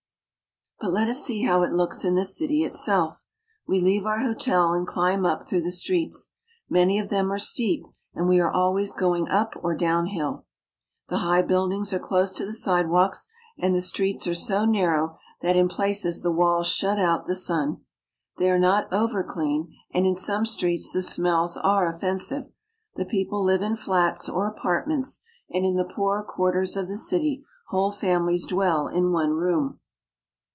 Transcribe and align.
But 0.83 0.93
let 0.93 1.09
us 1.09 1.23
see 1.23 1.43
how 1.43 1.61
it 1.61 1.71
looks 1.73 2.03
in 2.03 2.15
the 2.15 2.25
city 2.25 2.63
itself. 2.63 3.23
We 3.67 3.79
leave 3.79 4.07
our 4.07 4.21
hotel 4.21 4.73
and 4.73 4.87
climb 4.87 5.27
up 5.27 5.47
through 5.47 5.61
the 5.61 5.69
streets. 5.69 6.31
Many 6.71 6.97
of 6.97 7.05
41 7.05 7.05
8 7.05 7.05
ITALY. 7.05 7.19
them 7.23 7.31
are 7.33 7.37
steep, 7.39 7.85
and 8.15 8.27
we 8.27 8.39
are 8.39 8.51
always 8.51 8.95
going 8.95 9.29
up 9.29 9.53
or 9.61 9.75
down 9.77 10.07
hill. 10.07 10.47
The 11.09 11.19
high 11.19 11.43
buildings 11.43 11.93
are 11.93 11.99
close 11.99 12.33
to 12.33 12.47
the 12.47 12.53
sidewalks, 12.53 13.27
and 13.59 13.75
the 13.75 13.79
streets 13.81 14.25
are 14.25 14.33
so 14.33 14.65
narrow 14.65 15.19
that 15.43 15.55
in 15.55 15.67
places 15.69 16.23
the 16.23 16.31
walls 16.31 16.65
shut 16.65 16.97
out 16.99 17.27
the 17.27 17.35
sun. 17.35 17.81
They 18.39 18.49
are 18.49 18.57
not 18.57 18.91
over 18.91 19.23
clean, 19.23 19.71
and 19.93 20.07
in 20.07 20.15
some 20.15 20.47
streets 20.47 20.91
the 20.91 21.03
smells 21.03 21.57
are 21.57 21.87
offensive. 21.87 22.45
The 22.95 23.05
people 23.05 23.43
live 23.43 23.61
in 23.61 23.75
flats 23.75 24.27
or 24.27 24.47
apartments, 24.47 25.21
and 25.51 25.63
in 25.63 25.75
the 25.75 25.85
poorer 25.85 26.23
quarters 26.23 26.75
of 26.75 26.87
the 26.87 26.97
city 26.97 27.45
whole 27.67 27.91
families 27.91 28.47
dwell 28.47 28.87
in 28.87 29.11
one 29.11 29.33
room. 29.33 29.77